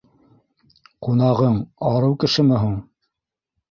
[1.09, 1.61] Ҡунағың...
[1.93, 2.79] арыу кешеме һуң?